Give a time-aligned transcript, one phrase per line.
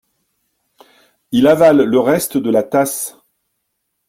[1.31, 3.19] Il avale le reste de la tasse.